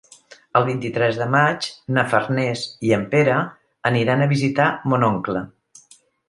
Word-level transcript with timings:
El 0.59 0.63
vint-i-tres 0.67 1.17
de 1.19 1.27
maig 1.35 1.67
na 1.97 2.05
Farners 2.13 2.63
i 2.89 2.95
en 2.97 3.05
Pere 3.13 3.37
aniran 3.91 4.25
a 4.25 4.29
visitar 4.33 4.71
mon 4.95 5.07
oncle. 5.11 5.45